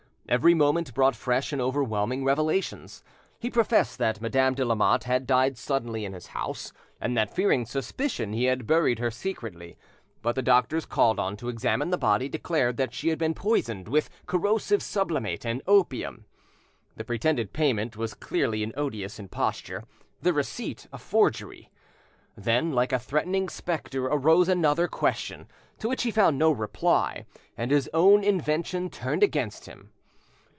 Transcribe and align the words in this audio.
Every 0.29 0.53
moment 0.53 0.93
brought 0.93 1.17
fresh 1.17 1.51
and 1.51 1.61
overwhelming 1.61 2.23
revelations. 2.23 3.03
He 3.37 3.49
professed 3.49 3.97
that 3.97 4.21
Madame 4.21 4.53
de 4.53 4.63
Lamotte 4.63 5.03
had 5.03 5.27
died 5.27 5.57
suddenly 5.57 6.05
in 6.05 6.13
his 6.13 6.27
house, 6.27 6.71
and 7.01 7.17
that, 7.17 7.35
fearing 7.35 7.65
suspicion, 7.65 8.31
he 8.31 8.45
had 8.45 8.65
buried 8.65 8.97
her 8.99 9.11
secretly. 9.11 9.77
But 10.21 10.35
the 10.35 10.41
doctors 10.41 10.85
called 10.85 11.19
on 11.19 11.35
to 11.35 11.49
examine 11.49 11.89
the 11.89 11.97
body 11.97 12.29
declared 12.29 12.77
that 12.77 12.93
she 12.93 13.09
had 13.09 13.19
been 13.19 13.33
poisoned 13.33 13.89
with 13.89 14.09
corrosive 14.25 14.81
sublimate 14.81 15.45
and 15.45 15.61
opium. 15.67 16.23
The 16.95 17.03
pretended 17.03 17.51
payment 17.51 17.97
was 17.97 18.13
clearly 18.13 18.63
an 18.63 18.71
odious 18.77 19.19
imposture, 19.19 19.83
the 20.21 20.31
receipt 20.31 20.87
a 20.93 20.97
forgery! 20.97 21.71
Then, 22.37 22.71
like 22.71 22.93
a 22.93 22.99
threatening 22.99 23.49
spectre, 23.49 24.05
arose 24.05 24.47
another 24.47 24.87
question, 24.87 25.49
to 25.79 25.89
which 25.89 26.03
he 26.03 26.09
found 26.11 26.37
no 26.39 26.51
reply, 26.51 27.25
and 27.57 27.69
his 27.69 27.89
own 27.93 28.23
invention 28.23 28.89
turned 28.89 29.23
against 29.23 29.65
him. 29.65 29.91